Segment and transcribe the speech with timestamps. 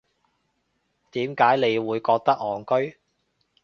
[1.11, 2.97] 點解你會覺得戇居